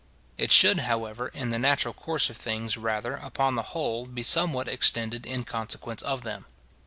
[0.35, 4.67] It should, however, in the natural course of things, rather, upon the whole, be somewhat
[4.67, 6.47] extended in consequence of them.